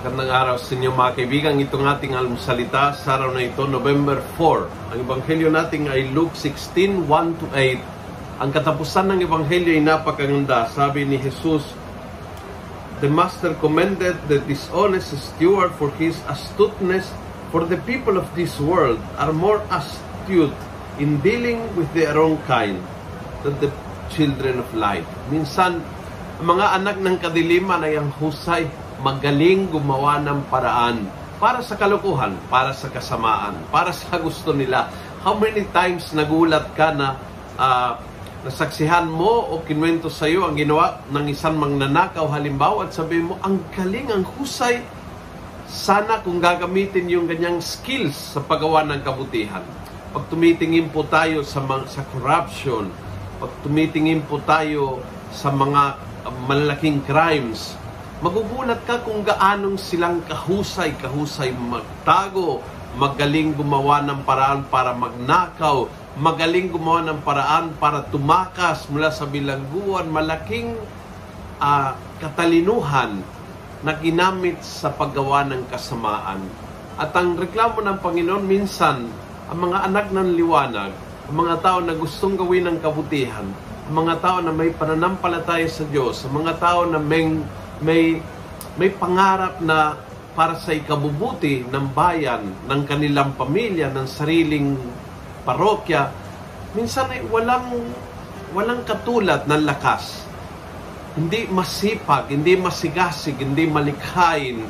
Magandang 0.00 0.32
araw 0.32 0.56
sa 0.56 0.72
inyo 0.72 0.96
mga 0.96 1.12
kaibigan. 1.12 1.60
Itong 1.60 1.84
ating 1.84 2.16
almusalita 2.16 2.96
sa 2.96 3.20
araw 3.20 3.36
na 3.36 3.44
ito, 3.44 3.68
November 3.68 4.16
4. 4.32 4.96
Ang 4.96 4.98
ebanghelyo 5.04 5.52
natin 5.52 5.92
ay 5.92 6.08
Luke 6.16 6.32
16, 6.32 7.04
1 7.04 7.36
to 7.36 7.44
8. 7.52 8.40
Ang 8.40 8.48
katapusan 8.48 9.12
ng 9.12 9.28
ebanghelyo 9.28 9.76
ay 9.76 9.84
napakaganda. 9.84 10.72
Sabi 10.72 11.04
ni 11.04 11.20
Jesus, 11.20 11.76
The 13.04 13.12
master 13.12 13.52
commended 13.60 14.16
the 14.24 14.40
dishonest 14.40 15.12
steward 15.20 15.76
for 15.76 15.92
his 16.00 16.16
astuteness, 16.32 17.12
for 17.52 17.68
the 17.68 17.76
people 17.84 18.16
of 18.16 18.24
this 18.32 18.56
world 18.56 18.96
are 19.20 19.36
more 19.36 19.60
astute 19.68 20.56
in 20.96 21.20
dealing 21.20 21.60
with 21.76 21.92
their 21.92 22.16
own 22.16 22.40
kind 22.48 22.80
than 23.44 23.52
the 23.60 23.68
children 24.08 24.64
of 24.64 24.68
light. 24.72 25.04
Minsan, 25.28 25.84
ang 26.40 26.46
mga 26.56 26.66
anak 26.80 26.96
ng 27.04 27.20
kadiliman 27.20 27.84
ay 27.84 28.00
ang 28.00 28.08
husay 28.16 28.64
magaling 29.00 29.72
gumawa 29.72 30.20
ng 30.20 30.46
paraan 30.52 31.08
para 31.40 31.64
sa 31.64 31.74
kalukuhan, 31.80 32.36
para 32.52 32.76
sa 32.76 32.92
kasamaan, 32.92 33.56
para 33.72 33.96
sa 33.96 34.20
gusto 34.20 34.52
nila. 34.52 34.92
How 35.24 35.36
many 35.40 35.64
times 35.72 36.12
nagulat 36.12 36.76
ka 36.76 36.92
na 36.92 37.16
uh, 37.56 37.96
nasaksihan 38.40 39.08
mo 39.08 39.52
o 39.52 39.60
kinwento 39.60 40.08
sa 40.08 40.24
iyo 40.24 40.48
ang 40.48 40.56
ginawa 40.56 41.04
ng 41.12 41.28
isang 41.28 41.60
mangnanakaw 41.60 42.24
halimbawa 42.32 42.88
at 42.88 42.96
sabihin 42.96 43.32
mo, 43.32 43.34
ang 43.44 43.60
galing, 43.76 44.08
ang 44.08 44.24
husay. 44.36 44.80
Sana 45.70 46.24
kung 46.24 46.40
gagamitin 46.42 47.06
yung 47.06 47.28
ganyang 47.28 47.62
skills 47.62 48.36
sa 48.36 48.40
paggawa 48.42 48.82
ng 48.88 49.00
kabutihan. 49.04 49.62
Pag 50.10 50.26
tumitingin 50.26 50.90
po 50.90 51.06
tayo 51.06 51.46
sa, 51.46 51.62
sa 51.86 52.02
corruption, 52.10 52.90
pag 53.38 53.52
tumitingin 53.62 54.24
po 54.26 54.42
tayo 54.42 54.98
sa 55.30 55.54
mga 55.54 55.94
uh, 56.26 56.34
malaking 56.50 56.98
crimes, 57.06 57.78
magugulat 58.20 58.84
ka 58.84 59.00
kung 59.00 59.24
gaanong 59.24 59.80
silang 59.80 60.20
kahusay, 60.28 60.92
kahusay 61.00 61.56
magtago, 61.56 62.60
magaling 63.00 63.56
gumawa 63.56 64.04
ng 64.04 64.28
paraan 64.28 64.68
para 64.68 64.92
magnakaw, 64.92 65.88
magaling 66.20 66.68
gumawa 66.68 67.00
ng 67.08 67.20
paraan 67.24 67.72
para 67.80 68.04
tumakas 68.12 68.84
mula 68.92 69.08
sa 69.08 69.24
bilangguan, 69.24 70.12
malaking 70.12 70.76
uh, 71.64 71.96
katalinuhan 72.20 73.24
na 73.80 73.96
ginamit 73.96 74.60
sa 74.60 74.92
paggawa 74.92 75.48
ng 75.48 75.64
kasamaan. 75.72 76.44
At 77.00 77.16
ang 77.16 77.40
reklamo 77.40 77.80
ng 77.80 78.04
Panginoon 78.04 78.44
minsan, 78.44 79.08
ang 79.48 79.58
mga 79.64 79.88
anak 79.88 80.12
ng 80.12 80.36
liwanag, 80.36 80.92
ang 81.24 81.36
mga 81.40 81.56
tao 81.64 81.78
na 81.80 81.96
gustong 81.96 82.36
gawin 82.36 82.68
ng 82.68 82.84
kabutihan, 82.84 83.48
ang 83.88 83.94
mga 83.96 84.20
tao 84.20 84.38
na 84.44 84.52
may 84.52 84.68
pananampalataya 84.76 85.64
sa 85.72 85.88
Diyos, 85.88 86.20
ang 86.28 86.44
mga 86.44 86.60
tao 86.60 86.84
na 86.84 87.00
may 87.00 87.40
may 87.80 88.20
may 88.78 88.88
pangarap 88.92 89.58
na 89.60 89.98
para 90.32 90.56
sa 90.56 90.70
ikabubuti 90.72 91.66
ng 91.66 91.90
bayan, 91.90 92.54
ng 92.64 92.80
kanilang 92.86 93.34
pamilya, 93.34 93.90
ng 93.90 94.06
sariling 94.06 94.78
parokya, 95.42 96.14
minsan 96.72 97.10
ay 97.10 97.26
walang 97.26 97.66
walang 98.54 98.82
katulad 98.86 99.44
ng 99.46 99.62
lakas. 99.66 100.22
Hindi 101.18 101.50
masipag, 101.50 102.30
hindi 102.30 102.54
masigasig, 102.54 103.34
hindi 103.42 103.66
malikhain, 103.66 104.62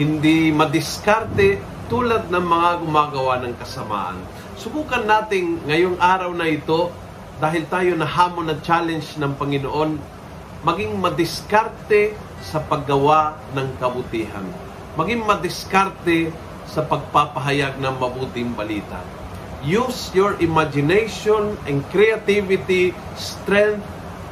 hindi 0.00 0.48
madiskarte 0.48 1.60
tulad 1.92 2.32
ng 2.32 2.40
mga 2.40 2.70
gumagawa 2.80 3.44
ng 3.44 3.54
kasamaan. 3.60 4.16
Subukan 4.56 5.04
nating 5.04 5.68
ngayong 5.68 6.00
araw 6.00 6.32
na 6.32 6.48
ito, 6.48 6.88
dahil 7.36 7.68
tayo 7.68 7.92
nahamon 7.92 8.48
na 8.48 8.56
challenge 8.64 9.20
ng 9.20 9.36
Panginoon, 9.36 9.90
maging 10.64 10.96
madiskarte 10.96 12.16
sa 12.44 12.60
paggawa 12.60 13.40
ng 13.56 13.80
kabutihan. 13.80 14.44
Maging 15.00 15.24
madiskarte 15.24 16.28
sa 16.68 16.84
pagpapahayag 16.84 17.80
ng 17.80 17.94
mabuting 17.96 18.52
balita. 18.52 19.00
Use 19.64 20.12
your 20.12 20.36
imagination 20.44 21.56
and 21.64 21.80
creativity, 21.88 22.92
strength, 23.16 23.80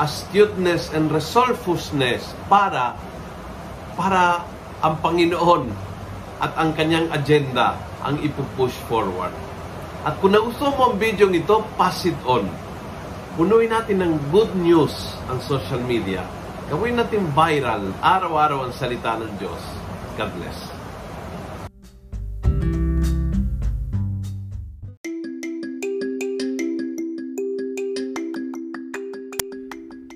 astuteness, 0.00 0.88
and 0.96 1.12
resolvefullness 1.12 2.32
para 2.48 2.96
para 3.92 4.46
ang 4.80 4.96
Panginoon 5.04 5.68
at 6.40 6.54
ang 6.56 6.72
kanyang 6.72 7.12
agenda 7.12 7.76
ang 8.00 8.16
ipupush 8.24 8.74
forward. 8.88 9.34
At 10.06 10.16
kung 10.22 10.32
nagustuhan 10.32 10.72
mo 10.78 10.94
ang 10.94 10.96
video 10.96 11.28
ito, 11.28 11.60
pass 11.76 12.06
it 12.06 12.16
on. 12.24 12.46
Punuin 13.34 13.68
natin 13.68 14.00
ng 14.00 14.12
good 14.32 14.54
news 14.56 15.18
ang 15.28 15.42
social 15.42 15.82
media 15.82 16.37
Gawin 16.68 17.00
natin 17.00 17.24
viral 17.32 17.96
araw-araw 18.04 18.68
ang 18.68 18.76
salita 18.76 19.16
ng 19.16 19.40
Diyos. 19.40 19.62
God 20.20 20.28
bless. 20.36 20.58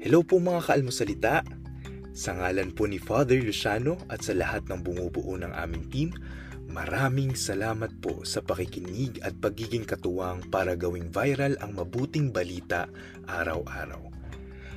Hello 0.00 0.24
po 0.24 0.40
mga 0.40 0.72
kaalmosalita. 0.72 1.44
Sa 2.16 2.32
ngalan 2.32 2.72
po 2.72 2.88
ni 2.88 2.96
Father 2.96 3.44
Luciano 3.44 4.00
at 4.08 4.24
sa 4.24 4.32
lahat 4.32 4.72
ng 4.72 4.80
bumubuo 4.80 5.36
ng 5.36 5.52
aming 5.52 5.84
team, 5.92 6.16
maraming 6.72 7.36
salamat 7.36 7.92
po 8.00 8.24
sa 8.24 8.40
pakikinig 8.40 9.20
at 9.20 9.36
pagiging 9.36 9.84
katuwang 9.84 10.40
para 10.48 10.72
gawing 10.80 11.12
viral 11.12 11.60
ang 11.60 11.76
mabuting 11.76 12.32
balita 12.32 12.88
araw-araw. 13.28 14.17